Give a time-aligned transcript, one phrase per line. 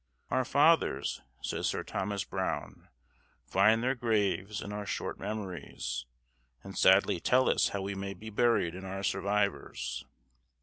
[0.31, 2.87] "Our fathers," says Sir Thomas Browne,
[3.45, 6.07] "find their graves in our short memories,
[6.63, 10.03] and sadly tell us how we may be buried in our survivors."